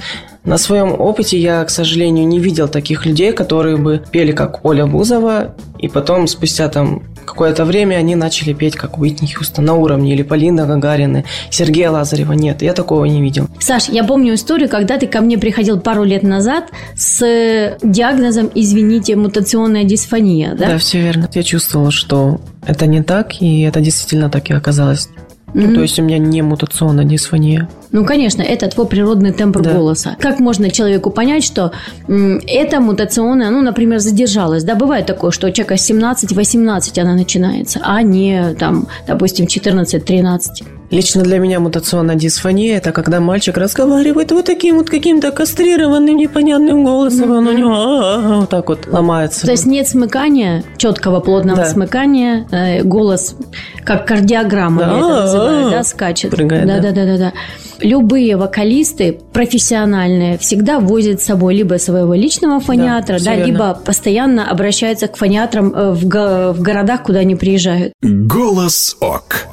На 0.44 0.56
своем 0.56 0.98
опыте 0.98 1.38
я, 1.38 1.62
к 1.64 1.70
сожалению, 1.70 2.26
не 2.26 2.38
видел 2.38 2.68
таких 2.68 3.04
людей, 3.04 3.32
которые 3.32 3.76
бы 3.76 4.02
пели 4.10 4.32
как 4.32 4.64
Оля 4.64 4.86
Бузова, 4.86 5.54
и 5.78 5.88
потом 5.88 6.26
спустя 6.26 6.68
там 6.68 7.02
какое-то 7.28 7.64
время 7.64 7.96
они 7.96 8.16
начали 8.16 8.52
петь 8.52 8.76
как 8.76 8.98
Уитни 8.98 9.26
Хьюстон 9.26 9.64
на 9.64 9.74
уровне, 9.74 10.14
или 10.14 10.22
Полина 10.22 10.66
Гагарина, 10.66 11.24
Сергея 11.50 11.90
Лазарева. 11.90 12.32
Нет, 12.32 12.62
я 12.62 12.72
такого 12.72 13.04
не 13.04 13.20
видел. 13.22 13.46
Саш, 13.60 13.88
я 13.88 14.04
помню 14.04 14.34
историю, 14.34 14.68
когда 14.68 14.98
ты 14.98 15.06
ко 15.06 15.20
мне 15.20 15.38
приходил 15.38 15.80
пару 15.80 16.04
лет 16.04 16.22
назад 16.22 16.64
с 16.96 17.22
э, 17.24 17.78
диагнозом, 17.82 18.50
извините, 18.54 19.16
мутационная 19.16 19.84
дисфония, 19.84 20.54
да? 20.54 20.68
Да, 20.68 20.78
все 20.78 21.00
верно. 21.00 21.28
Я 21.32 21.42
чувствовала, 21.42 21.90
что 21.90 22.40
это 22.66 22.86
не 22.86 23.02
так, 23.02 23.40
и 23.40 23.62
это 23.62 23.80
действительно 23.80 24.30
так 24.30 24.50
и 24.50 24.54
оказалось. 24.54 25.08
Ну, 25.54 25.62
Мгм. 25.62 25.74
то 25.76 25.80
есть 25.82 25.98
у 25.98 26.02
меня 26.02 26.18
не 26.18 26.42
мутационная 26.42 27.04
дисфония. 27.04 27.68
Ну, 27.90 28.04
конечно, 28.04 28.42
это 28.42 28.68
твой 28.68 28.86
природный 28.86 29.32
тембр 29.32 29.62
Да. 29.62 29.72
голоса. 29.72 30.16
Как 30.20 30.40
можно 30.40 30.70
человеку 30.70 31.10
понять, 31.10 31.42
что 31.44 31.72
м, 32.06 32.40
эта 32.46 32.80
мутационная, 32.80 33.50
ну, 33.50 33.62
например, 33.62 33.98
задержалась? 34.00 34.62
Да, 34.64 34.74
бывает 34.74 35.06
такое, 35.06 35.30
что 35.30 35.46
у 35.46 35.50
человека 35.50 35.76
17-18 35.78 36.98
она 36.98 37.14
начинается, 37.14 37.80
а 37.82 38.02
не, 38.02 38.54
там, 38.58 38.88
допустим, 39.06 39.46
14-13. 39.46 40.64
Лично 40.90 41.22
для 41.22 41.38
меня 41.38 41.60
мутационная 41.60 42.14
дисфония– 42.14 42.76
это 42.78 42.92
когда 42.92 43.20
мальчик 43.20 43.58
разговаривает 43.58 44.32
вот 44.32 44.46
таким 44.46 44.76
вот 44.76 44.88
каким-то 44.88 45.32
кастрированным 45.32 46.16
непонятным 46.16 46.82
голосом, 46.82 47.30
он 47.30 47.46
у 47.46 47.52
него 47.52 48.38
вот 48.40 48.48
так 48.48 48.68
вот 48.70 48.86
ломается. 48.86 49.44
То 49.44 49.52
есть 49.52 49.66
нет 49.66 49.86
смыкания, 49.86 50.64
четкого 50.78 51.20
плотного 51.20 51.58
Да. 51.58 51.64
смыкания, 51.66 52.46
э, 52.50 52.82
голос 52.84 53.36
как 53.84 54.06
кардиограмма, 54.06 54.82
я 54.82 54.88
это 54.88 55.00
Да. 55.08 55.20
называю, 55.22 55.70
да, 55.70 55.84
скачет. 55.84 56.30
Прыгает, 56.30 56.66
да, 56.66 56.78
да. 56.80 56.90
да, 56.92 56.92
да, 56.92 57.04
да, 57.04 57.18
да. 57.18 57.32
Любые 57.80 58.36
вокалисты 58.36 59.20
профессиональные 59.34 60.38
всегда 60.38 60.80
возят 60.80 61.20
с 61.20 61.26
собой 61.26 61.54
либо 61.54 61.74
своего 61.78 62.14
личного 62.14 62.60
фониатора, 62.60 63.18
всё 63.18 63.26
да, 63.26 63.34
верно. 63.34 63.50
либо 63.52 63.74
постоянно 63.84 64.50
обращаются 64.50 65.06
к 65.06 65.16
фониатрам 65.18 65.74
э, 65.74 65.90
в, 65.92 66.08
го- 66.08 66.52
в 66.54 66.62
городах, 66.62 67.02
куда 67.02 67.20
они 67.20 67.34
приезжают. 67.36 67.92
Голос 68.02 68.96
ОК. 69.00 69.46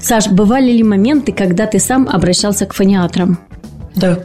Саш, 0.00 0.28
бывали 0.28 0.70
ли 0.70 0.82
моменты, 0.82 1.32
когда 1.32 1.66
ты 1.66 1.78
сам 1.78 2.08
обращался 2.08 2.66
к 2.66 2.74
фониатрам? 2.74 3.38
Да. 3.96 4.18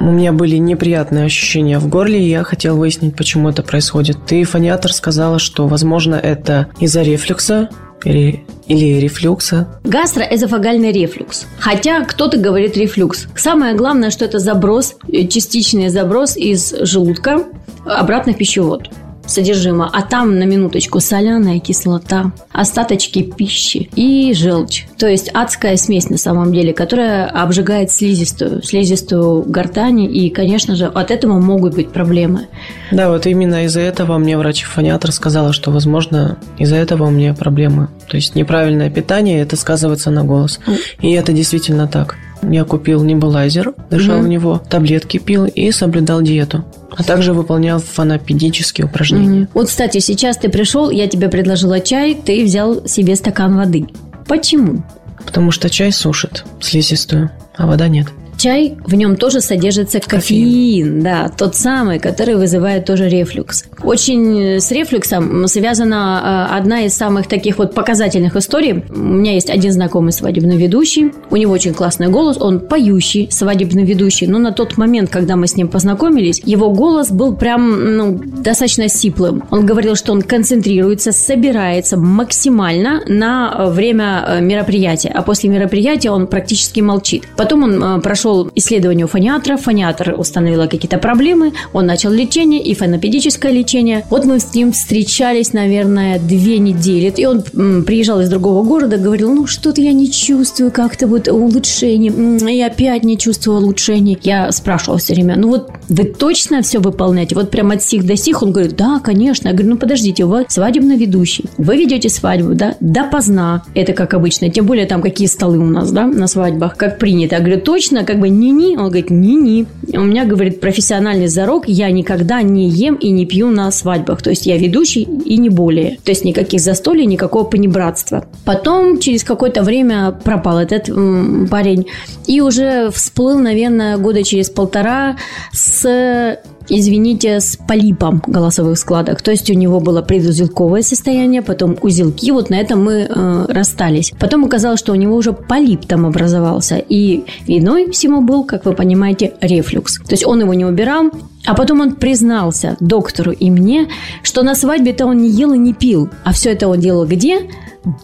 У 0.00 0.10
меня 0.10 0.32
были 0.32 0.56
неприятные 0.56 1.24
ощущения 1.24 1.78
в 1.78 1.88
горле, 1.88 2.20
и 2.20 2.28
я 2.28 2.42
хотел 2.42 2.76
выяснить, 2.76 3.16
почему 3.16 3.48
это 3.48 3.62
происходит. 3.62 4.18
Ты, 4.26 4.44
фониатор, 4.44 4.92
сказала, 4.92 5.38
что, 5.38 5.66
возможно, 5.68 6.16
это 6.16 6.68
из-за 6.80 7.02
рефлюкса 7.02 7.70
или, 8.04 8.44
или 8.66 9.00
рефлюкса. 9.00 9.68
Гастроэзофагальный 9.84 10.92
рефлюкс. 10.92 11.46
Хотя 11.58 12.04
кто-то 12.04 12.36
говорит 12.36 12.76
рефлюкс. 12.76 13.26
Самое 13.36 13.74
главное, 13.74 14.10
что 14.10 14.24
это 14.24 14.38
заброс, 14.38 14.96
э, 15.08 15.26
частичный 15.26 15.88
заброс 15.88 16.36
из 16.36 16.74
желудка 16.82 17.44
обратно 17.84 18.32
в 18.32 18.36
пищевод 18.36 18.90
содержимое, 19.26 19.88
а 19.92 20.02
там 20.02 20.38
на 20.38 20.44
минуточку 20.44 21.00
соляная 21.00 21.60
кислота, 21.60 22.32
остаточки 22.52 23.22
пищи 23.22 23.90
и 23.94 24.32
желчь. 24.34 24.86
То 24.98 25.08
есть 25.08 25.30
адская 25.34 25.76
смесь 25.76 26.08
на 26.10 26.18
самом 26.18 26.52
деле, 26.52 26.72
которая 26.72 27.26
обжигает 27.26 27.90
слизистую, 27.90 28.62
слизистую 28.62 29.42
гортани, 29.42 30.06
и, 30.06 30.30
конечно 30.30 30.76
же, 30.76 30.86
от 30.86 31.10
этого 31.10 31.38
могут 31.38 31.74
быть 31.74 31.90
проблемы. 31.90 32.48
Да, 32.90 33.10
вот 33.10 33.26
именно 33.26 33.64
из-за 33.64 33.80
этого 33.80 34.18
мне 34.18 34.38
врач-фониатор 34.38 35.12
сказала, 35.12 35.52
что, 35.52 35.70
возможно, 35.70 36.38
из-за 36.58 36.76
этого 36.76 37.04
у 37.04 37.10
меня 37.10 37.34
проблемы. 37.34 37.88
То 38.08 38.16
есть 38.16 38.34
неправильное 38.34 38.90
питание, 38.90 39.40
это 39.40 39.56
сказывается 39.56 40.10
на 40.10 40.24
голос. 40.24 40.60
И 41.00 41.12
это 41.12 41.32
действительно 41.32 41.88
так. 41.88 42.16
Я 42.50 42.64
купил 42.64 43.02
небулайзер, 43.02 43.74
дышал 43.90 44.20
в 44.20 44.28
него, 44.28 44.60
таблетки 44.68 45.18
пил 45.18 45.46
и 45.46 45.70
соблюдал 45.70 46.22
диету. 46.22 46.64
А 46.90 47.02
также 47.02 47.32
выполнял 47.32 47.78
фонопедические 47.78 48.86
упражнения. 48.86 49.40
Мгм. 49.40 49.48
Вот, 49.54 49.66
кстати, 49.66 49.98
сейчас 49.98 50.38
ты 50.38 50.48
пришел, 50.48 50.90
я 50.90 51.08
тебе 51.08 51.28
предложила 51.28 51.80
чай, 51.80 52.14
ты 52.14 52.44
взял 52.44 52.86
себе 52.86 53.16
стакан 53.16 53.56
воды. 53.56 53.86
Почему? 54.26 54.82
Потому 55.24 55.50
что 55.50 55.68
чай 55.68 55.92
сушит 55.92 56.44
слизистую, 56.60 57.30
а 57.56 57.66
вода 57.66 57.88
нет. 57.88 58.06
Чай, 58.36 58.76
в 58.84 58.94
нем 58.94 59.16
тоже 59.16 59.40
содержится 59.40 59.98
кофеин, 60.00 61.02
да, 61.02 61.30
тот 61.30 61.56
самый, 61.56 61.98
который 61.98 62.36
вызывает 62.36 62.84
тоже 62.84 63.08
рефлюкс. 63.08 63.64
Очень 63.82 64.40
э, 64.40 64.60
с 64.60 64.70
рефлюксом 64.70 65.48
связана 65.48 66.48
э, 66.52 66.56
одна 66.56 66.82
из 66.82 66.94
самых 66.94 67.28
таких 67.28 67.58
вот 67.58 67.74
показательных 67.74 68.36
историй. 68.36 68.84
У 68.90 68.98
меня 68.98 69.32
есть 69.32 69.48
один 69.48 69.72
знакомый 69.72 70.12
свадебный 70.12 70.56
ведущий, 70.56 71.12
у 71.30 71.36
него 71.36 71.52
очень 71.52 71.72
классный 71.72 72.08
голос, 72.08 72.36
он 72.38 72.60
поющий 72.60 73.28
свадебный 73.30 73.84
ведущий, 73.84 74.26
но 74.26 74.38
на 74.38 74.52
тот 74.52 74.76
момент, 74.76 75.08
когда 75.08 75.36
мы 75.36 75.46
с 75.46 75.56
ним 75.56 75.68
познакомились, 75.68 76.42
его 76.44 76.70
голос 76.70 77.10
был 77.10 77.34
прям 77.34 77.96
ну, 77.96 78.20
достаточно 78.22 78.88
сиплым. 78.88 79.44
Он 79.50 79.64
говорил, 79.64 79.96
что 79.96 80.12
он 80.12 80.20
концентрируется, 80.20 81.12
собирается 81.12 81.96
максимально 81.96 83.02
на 83.06 83.54
э, 83.56 83.70
время 83.70 84.38
мероприятия, 84.40 85.08
а 85.08 85.22
после 85.22 85.48
мероприятия 85.48 86.10
он 86.10 86.26
практически 86.26 86.80
молчит. 86.80 87.24
Потом 87.36 87.62
он 87.62 87.82
э, 87.82 88.00
прошел 88.26 88.50
исследование 88.56 89.04
у 89.04 89.08
фониатра, 89.08 89.56
фониатр 89.56 90.14
установила 90.18 90.66
какие-то 90.66 90.98
проблемы, 90.98 91.52
он 91.72 91.86
начал 91.86 92.10
лечение 92.10 92.60
и 92.60 92.74
фонопедическое 92.74 93.52
лечение. 93.52 94.04
Вот 94.10 94.24
мы 94.24 94.40
с 94.40 94.52
ним 94.52 94.72
встречались, 94.72 95.52
наверное, 95.52 96.18
две 96.18 96.58
недели, 96.58 97.12
и 97.16 97.24
он 97.24 97.42
приезжал 97.84 98.20
из 98.20 98.28
другого 98.28 98.64
города, 98.64 98.96
говорил, 98.96 99.32
ну 99.32 99.46
что-то 99.46 99.80
я 99.80 99.92
не 99.92 100.10
чувствую 100.10 100.72
как-то 100.72 101.06
вот 101.06 101.28
улучшений, 101.28 102.08
и 102.52 102.60
опять 102.60 103.04
не 103.04 103.16
чувствую 103.16 103.58
улучшений. 103.58 104.18
Я 104.22 104.50
спрашивала 104.50 104.98
все 104.98 105.14
время, 105.14 105.36
ну 105.36 105.48
вот 105.48 105.70
вы 105.88 106.04
точно 106.04 106.62
все 106.62 106.80
выполняете? 106.80 107.36
Вот 107.36 107.50
прям 107.50 107.70
от 107.70 107.82
сих 107.82 108.04
до 108.04 108.16
сих? 108.16 108.42
Он 108.42 108.50
говорит, 108.50 108.74
да, 108.74 109.00
конечно. 109.02 109.48
Я 109.48 109.54
говорю, 109.54 109.70
ну 109.70 109.78
подождите, 109.78 110.24
вы 110.24 110.46
свадебный 110.48 110.96
ведущий, 110.96 111.44
вы 111.58 111.76
ведете 111.76 112.08
свадьбу, 112.08 112.54
да, 112.54 112.74
допоздна, 112.80 113.62
это 113.74 113.92
как 113.92 114.14
обычно, 114.14 114.50
тем 114.50 114.66
более 114.66 114.86
там 114.86 115.00
какие 115.00 115.28
столы 115.28 115.58
у 115.58 115.66
нас, 115.66 115.92
да, 115.92 116.06
на 116.06 116.26
свадьбах, 116.26 116.76
как 116.76 116.98
принято. 116.98 117.36
Я 117.36 117.40
говорю, 117.40 117.60
точно, 117.60 118.04
как 118.04 118.15
бы 118.16 118.28
ни-ни? 118.28 118.76
Он 118.76 118.86
говорит, 118.86 119.10
ни-ни. 119.10 119.66
У 119.96 120.00
меня, 120.00 120.24
говорит, 120.24 120.60
профессиональный 120.60 121.28
зарок, 121.28 121.68
я 121.68 121.90
никогда 121.90 122.42
не 122.42 122.68
ем 122.68 122.94
и 122.94 123.10
не 123.10 123.26
пью 123.26 123.50
на 123.50 123.70
свадьбах. 123.70 124.22
То 124.22 124.30
есть 124.30 124.46
я 124.46 124.56
ведущий 124.56 125.02
и 125.02 125.36
не 125.38 125.48
более. 125.48 125.98
То 126.04 126.10
есть 126.10 126.24
никаких 126.24 126.60
застолий, 126.60 127.06
никакого 127.06 127.44
понебратства. 127.44 128.26
Потом 128.44 128.98
через 128.98 129.24
какое-то 129.24 129.62
время 129.62 130.12
пропал 130.24 130.58
этот 130.58 130.88
м, 130.88 131.48
парень. 131.48 131.86
И 132.26 132.40
уже 132.40 132.90
всплыл, 132.90 133.38
наверное, 133.38 133.96
года 133.96 134.22
через 134.22 134.50
полтора 134.50 135.16
с 135.52 136.38
извините, 136.68 137.40
с 137.40 137.56
полипом 137.56 138.22
голосовых 138.26 138.78
складок. 138.78 139.22
То 139.22 139.30
есть 139.30 139.50
у 139.50 139.54
него 139.54 139.80
было 139.80 140.02
предузелковое 140.02 140.82
состояние, 140.82 141.42
потом 141.42 141.76
узелки. 141.82 142.30
Вот 142.30 142.50
на 142.50 142.56
этом 142.56 142.84
мы 142.84 143.06
э, 143.08 143.46
расстались. 143.48 144.12
Потом 144.18 144.44
оказалось, 144.44 144.80
что 144.80 144.92
у 144.92 144.96
него 144.96 145.16
уже 145.16 145.32
полип 145.32 145.86
там 145.86 146.06
образовался. 146.06 146.76
И 146.76 147.24
виной 147.46 147.90
всему 147.90 148.20
был, 148.20 148.44
как 148.44 148.64
вы 148.64 148.72
понимаете, 148.72 149.34
рефлюкс. 149.40 149.98
То 149.98 150.12
есть 150.12 150.26
он 150.26 150.40
его 150.40 150.54
не 150.54 150.64
убирал. 150.64 151.10
А 151.46 151.54
потом 151.54 151.80
он 151.80 151.94
признался 151.94 152.76
доктору 152.80 153.30
и 153.30 153.50
мне, 153.50 153.88
что 154.24 154.42
на 154.42 154.56
свадьбе-то 154.56 155.06
он 155.06 155.18
не 155.18 155.30
ел 155.30 155.52
и 155.52 155.58
не 155.58 155.72
пил. 155.72 156.10
А 156.24 156.32
все 156.32 156.50
это 156.52 156.66
он 156.66 156.80
делал 156.80 157.06
где? 157.06 157.48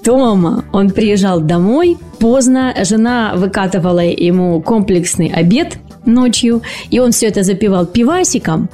Дома. 0.05 0.65
Он 0.73 0.91
приезжал 0.91 1.41
домой 1.41 1.99
поздно. 2.21 2.73
Жена 2.85 3.33
выкатывала 3.35 4.01
ему 4.01 4.63
комплексный 4.63 5.27
обед 5.27 5.79
ночью, 6.05 6.63
и 6.91 6.99
он 6.99 7.13
все 7.13 7.27
это 7.27 7.43
запивал 7.43 7.87
пивасиком 7.87 8.69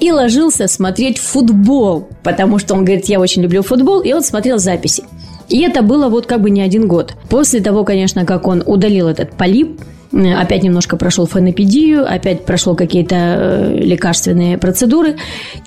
и 0.00 0.12
ложился 0.12 0.68
смотреть 0.68 1.18
футбол, 1.18 2.08
потому 2.22 2.58
что 2.58 2.74
он 2.74 2.84
говорит, 2.84 3.06
я 3.06 3.20
очень 3.20 3.42
люблю 3.42 3.62
футбол, 3.62 4.00
и 4.00 4.12
он 4.12 4.22
смотрел 4.22 4.58
записи. 4.58 5.04
И 5.48 5.60
это 5.60 5.82
было 5.82 6.08
вот 6.08 6.26
как 6.26 6.40
бы 6.40 6.50
не 6.50 6.60
один 6.60 6.88
год. 6.88 7.14
После 7.28 7.60
того, 7.60 7.84
конечно, 7.84 8.24
как 8.24 8.46
он 8.46 8.62
удалил 8.66 9.08
этот 9.08 9.36
полип, 9.36 9.80
э, 10.12 10.34
опять 10.34 10.62
немножко 10.62 10.96
прошел 10.96 11.26
фонопедию, 11.26 12.10
опять 12.10 12.44
прошел 12.44 12.74
какие-то 12.74 13.16
э, 13.16 13.78
лекарственные 13.78 14.58
процедуры. 14.58 15.16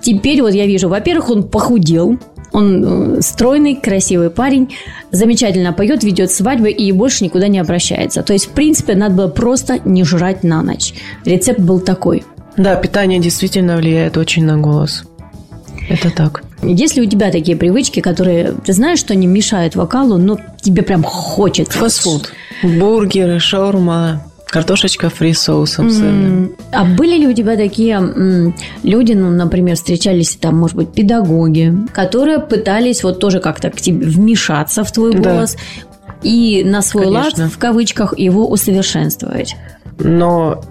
Теперь 0.02 0.42
вот 0.42 0.54
я 0.54 0.66
вижу, 0.66 0.90
во-первых, 0.90 1.30
он 1.30 1.44
похудел, 1.44 2.20
он 2.52 3.18
э, 3.18 3.22
стройный, 3.22 3.76
красивый 3.76 4.30
парень, 4.30 4.76
замечательно 5.12 5.74
поет, 5.74 6.04
ведет 6.04 6.32
свадьбы 6.32 6.72
и 6.72 6.92
больше 6.92 7.24
никуда 7.24 7.48
не 7.48 7.60
обращается. 7.60 8.24
То 8.24 8.34
есть, 8.34 8.48
в 8.48 8.50
принципе, 8.50 8.96
надо 8.96 9.16
было 9.16 9.28
просто 9.28 9.80
не 9.86 10.04
жрать 10.04 10.44
на 10.44 10.62
ночь. 10.62 10.94
Рецепт 11.26 11.60
был 11.60 11.80
такой. 11.80 12.24
Да, 12.58 12.76
питание 12.76 13.20
действительно 13.20 13.78
влияет 13.78 14.18
очень 14.18 14.46
на 14.46 14.58
голос. 14.58 15.04
Это 15.90 16.12
так. 16.12 16.44
Если 16.62 17.02
у 17.02 17.06
тебя 17.06 17.32
такие 17.32 17.58
привычки, 17.58 18.00
которые 18.00 18.54
ты 18.66 18.74
знаешь, 18.74 19.00
что 19.00 19.14
они 19.14 19.28
мешают 19.28 19.76
вокалу, 19.76 20.18
но 20.18 20.38
тебе 20.62 20.84
прям 20.84 21.04
хочется. 21.04 21.78
Фастфуд. 21.80 22.32
Бургеры, 22.62 23.40
шаурма, 23.40 24.24
картошечка 24.52 25.10
фри 25.10 25.34
с 25.34 25.42
соусом 25.42 25.90
сырным. 25.90 26.26
М, 26.44 26.52
А 26.72 26.86
были 26.86 27.18
ли 27.18 27.28
у 27.28 27.34
тебя 27.34 27.56
такие 27.56 28.54
люди, 28.84 29.14
ну, 29.14 29.30
например, 29.30 29.76
встречались 29.76 30.36
там, 30.36 30.58
может 30.58 30.76
быть, 30.76 30.92
педагоги, 30.94 31.74
которые 31.94 32.40
пытались 32.40 33.04
вот 33.04 33.20
тоже 33.20 33.40
как-то 33.40 33.70
к 33.70 33.76
тебе 33.82 34.06
вмешаться 34.06 34.84
в 34.84 34.92
твой 34.92 35.14
Да. 35.14 35.20
голос 35.34 35.58
и 36.24 36.64
на 36.66 36.82
свой 36.82 37.06
Конечно. 37.06 37.44
лад, 37.46 37.54
в 37.54 37.58
кавычках, 37.58 38.18
его 38.18 38.50
усовершенствовать? 38.50 39.56
Но 40.00 40.64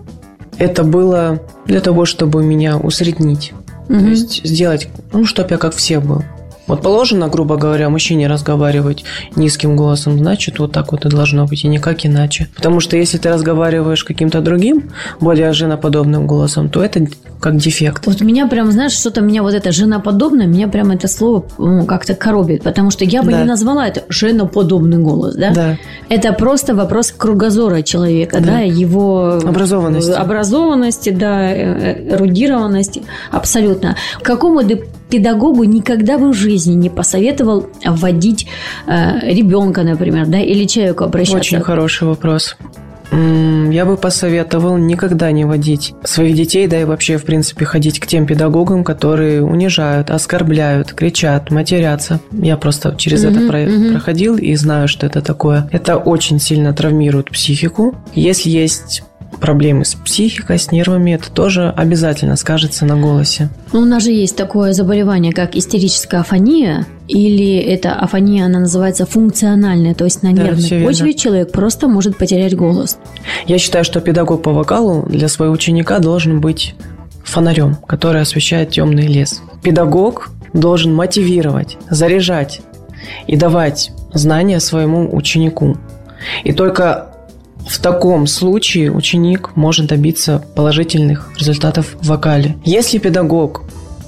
это 0.58 0.82
было 0.84 1.40
для 1.66 1.80
того, 1.80 2.04
чтобы 2.04 2.42
меня 2.42 2.76
усреднить. 2.78 3.52
То 3.88 3.94
есть 3.94 4.44
сделать, 4.44 4.88
ну, 5.12 5.24
чтобы 5.24 5.50
я 5.52 5.56
как 5.58 5.74
все 5.74 6.00
был. 6.00 6.22
Вот 6.68 6.82
положено, 6.82 7.28
грубо 7.28 7.56
говоря, 7.56 7.88
мужчине 7.88 8.28
разговаривать 8.28 9.04
низким 9.36 9.74
голосом, 9.76 10.18
значит, 10.18 10.58
вот 10.58 10.72
так 10.72 10.92
вот 10.92 11.04
и 11.06 11.08
должно 11.08 11.46
быть, 11.46 11.64
и 11.64 11.68
никак 11.68 12.06
иначе. 12.06 12.48
Потому 12.54 12.80
что 12.80 12.96
если 12.96 13.18
ты 13.18 13.30
разговариваешь 13.30 14.04
каким-то 14.04 14.40
другим, 14.40 14.90
более 15.20 15.52
женоподобным 15.52 16.26
голосом, 16.26 16.68
то 16.68 16.82
это 16.82 17.06
как 17.40 17.56
дефект. 17.56 18.06
Вот 18.06 18.20
меня 18.20 18.48
прям, 18.48 18.70
знаешь, 18.72 18.92
что-то 18.92 19.20
меня 19.20 19.42
вот 19.42 19.54
это 19.54 19.70
женоподобное, 19.72 20.46
меня 20.46 20.68
прям 20.68 20.90
это 20.90 21.06
слово 21.08 21.44
ну, 21.58 21.86
как-то 21.86 22.14
коробит, 22.14 22.62
потому 22.62 22.90
что 22.90 23.04
я 23.04 23.22
бы 23.22 23.30
Да. 23.30 23.38
не 23.38 23.44
назвала 23.44 23.86
это 23.86 24.02
женоподобный 24.08 24.98
голос, 24.98 25.36
да? 25.36 25.52
Да. 25.54 25.76
Это 26.08 26.32
просто 26.32 26.74
вопрос 26.74 27.12
кругозора 27.16 27.82
человека, 27.82 28.40
да, 28.40 28.46
Да. 28.46 28.58
его 28.60 29.40
Образованности. 29.44 30.10
образованности, 30.10 31.10
да, 31.10 31.50
э, 31.52 32.14
эрудированности, 32.14 33.02
абсолютно. 33.30 33.96
Какому 34.22 34.62
ты 34.62 34.84
педагогу 35.10 35.64
никогда 35.64 36.18
бы 36.18 36.32
в 36.32 36.34
жизни 36.34 36.74
не 36.74 36.90
посоветовал 36.90 37.68
вводить 37.84 38.46
э, 38.86 39.20
ребенка, 39.30 39.82
например, 39.82 40.26
да, 40.26 40.40
или 40.40 40.64
человеку 40.66 41.04
обращаться? 41.04 41.38
Очень 41.38 41.60
хороший 41.60 42.06
вопрос. 42.06 42.56
Я 43.10 43.86
бы 43.86 43.96
посоветовал 43.96 44.76
никогда 44.76 45.30
не 45.32 45.46
водить 45.46 45.94
своих 46.04 46.36
детей, 46.36 46.66
да 46.66 46.78
и 46.80 46.84
вообще, 46.84 47.16
в 47.16 47.24
принципе, 47.24 47.64
ходить 47.64 48.00
к 48.00 48.06
тем 48.06 48.26
педагогам, 48.26 48.84
которые 48.84 49.42
унижают, 49.42 50.10
оскорбляют, 50.10 50.92
кричат, 50.92 51.50
матерятся. 51.50 52.20
Я 52.32 52.58
просто 52.58 52.94
через 52.98 53.24
это 53.24 53.40
про- 53.48 53.92
проходил 53.92 54.36
и 54.36 54.54
знаю, 54.56 54.88
что 54.88 55.06
это 55.06 55.22
такое. 55.22 55.68
Это 55.72 55.96
очень 55.96 56.38
сильно 56.38 56.74
травмирует 56.74 57.30
психику. 57.30 57.94
Если 58.14 58.50
есть 58.50 59.02
проблемы 59.40 59.84
с 59.84 59.94
психикой, 59.94 60.58
с 60.58 60.72
нервами, 60.72 61.12
это 61.12 61.30
тоже 61.30 61.72
обязательно 61.76 62.36
скажется 62.36 62.84
на 62.84 62.96
голосе. 62.96 63.50
Ну, 63.72 63.80
у 63.80 63.84
нас 63.84 64.02
же 64.02 64.10
есть 64.10 64.36
такое 64.36 64.72
заболевание, 64.72 65.32
как 65.32 65.54
истерическая 65.54 66.20
афония, 66.20 66.86
или 67.06 67.56
эта 67.56 67.92
афония, 67.92 68.46
она 68.46 68.60
называется 68.60 69.06
функциональная, 69.06 69.94
то 69.94 70.04
есть 70.04 70.22
на 70.22 70.32
Да, 70.32 70.42
нервной 70.42 70.84
почве 70.84 71.14
человек 71.14 71.52
просто 71.52 71.88
может 71.88 72.16
потерять 72.16 72.56
голос. 72.56 72.98
Я 73.46 73.58
считаю, 73.58 73.84
что 73.84 74.00
педагог 74.00 74.42
по 74.42 74.52
вокалу 74.52 75.06
для 75.08 75.28
своего 75.28 75.54
ученика 75.54 75.98
должен 75.98 76.40
быть 76.40 76.74
фонарем, 77.24 77.76
который 77.86 78.22
освещает 78.22 78.70
темный 78.70 79.06
лес. 79.06 79.42
Педагог 79.62 80.30
должен 80.52 80.94
мотивировать, 80.94 81.76
заряжать 81.90 82.60
и 83.26 83.36
давать 83.36 83.92
знания 84.12 84.60
своему 84.60 85.14
ученику. 85.14 85.76
И 86.44 86.52
только 86.52 87.07
в 87.68 87.78
таком 87.80 88.26
случае 88.26 88.90
ученик 88.90 89.50
может 89.54 89.86
добиться 89.86 90.42
положительных 90.54 91.30
результатов 91.38 91.96
в 92.00 92.08
вокале. 92.08 92.56
Если 92.64 92.98
педагог 92.98 93.62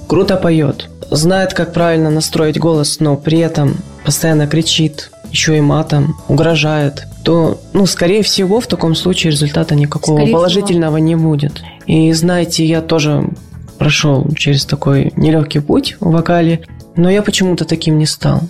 круто 0.07 0.35
поет, 0.35 0.89
знает, 1.11 1.53
как 1.53 1.73
правильно 1.73 2.09
настроить 2.09 2.57
голос, 2.59 2.99
но 2.99 3.15
при 3.15 3.39
этом 3.39 3.77
постоянно 4.03 4.47
кричит, 4.47 5.11
еще 5.31 5.57
и 5.57 5.61
матом, 5.61 6.17
угрожает, 6.27 7.07
то, 7.23 7.61
ну, 7.73 7.85
скорее 7.85 8.23
всего, 8.23 8.59
в 8.59 8.67
таком 8.67 8.95
случае 8.95 9.31
результата 9.31 9.75
никакого 9.75 10.15
Скорее 10.15 10.27
всего. 10.27 10.37
положительного 10.39 10.97
не 10.97 11.15
будет. 11.15 11.61
И 11.85 12.11
знаете, 12.13 12.65
я 12.65 12.81
тоже 12.81 13.29
прошел 13.77 14.27
через 14.35 14.65
такой 14.65 15.13
нелегкий 15.15 15.59
путь 15.59 15.97
в 15.99 16.11
вокале, 16.11 16.61
но 16.95 17.09
я 17.09 17.21
почему-то 17.21 17.65
таким 17.65 17.97
не 17.97 18.05
стал. 18.05 18.41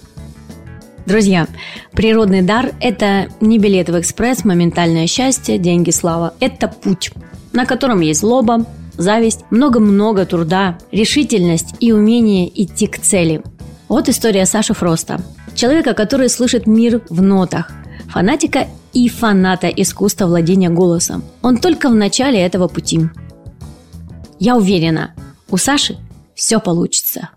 Друзья, 1.06 1.48
природный 1.94 2.42
дар– 2.42 2.74
это 2.80 3.28
не 3.42 3.58
билет 3.58 3.90
в 3.90 4.00
экспресс, 4.00 4.46
моментальное 4.46 5.08
счастье, 5.08 5.58
деньги, 5.58 5.90
слава. 5.90 6.36
Это 6.40 6.68
путь, 6.68 7.12
на 7.54 7.66
котором 7.66 8.02
есть 8.02 8.20
злоба, 8.20 8.66
зависть, 8.98 9.46
много-много 9.50 10.26
труда, 10.26 10.78
решительность 10.92 11.76
и 11.80 11.92
умение 11.92 12.50
идти 12.64 12.88
к 12.88 13.00
цели. 13.00 13.42
Вот 13.88 14.10
история 14.10 14.46
Саши 14.46 14.74
Фроста. 14.74 15.20
Человека, 15.56 15.94
который 15.94 16.30
слышит 16.30 16.68
мир 16.68 17.02
в 17.10 17.22
нотах. 17.22 17.72
Фанатика 18.08 18.68
и 18.94 19.10
фаната 19.10 19.68
искусства 19.68 20.28
владения 20.28 20.70
голосом. 20.70 21.24
Он 21.42 21.58
только 21.58 21.90
в 21.90 21.96
начале 21.96 22.40
этого 22.40 22.68
пути. 22.68 23.02
Я 24.40 24.56
уверена, 24.56 25.14
у 25.50 25.58
Саши 25.58 25.98
все 26.36 26.60
получится. 26.60 27.30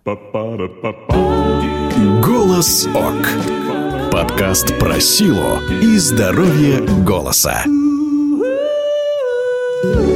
Голос 2.05 2.87
ОК. 2.95 4.13
Подкаст 4.13 4.79
про 4.79 5.01
силу 5.01 5.59
и 5.81 5.97
здоровье 5.97 6.81
голоса. 7.03 7.65
Ooh. 9.87 10.14